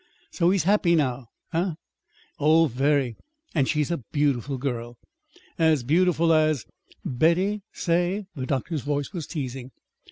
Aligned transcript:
"So 0.31 0.49
he's 0.49 0.63
happy 0.63 0.95
now, 0.95 1.27
eh?" 1.53 1.73
"Oh, 2.39 2.65
very! 2.65 3.17
And 3.53 3.67
she's 3.67 3.91
a 3.91 4.03
beautiful 4.11 4.57
girl." 4.57 4.97
"As 5.59 5.83
beautiful 5.83 6.33
as 6.33 6.65
Betty, 7.05 7.61
say?" 7.71 8.25
The 8.33 8.47
doctor's 8.47 8.81
voice 8.81 9.13
was 9.13 9.27
teasing. 9.27 9.69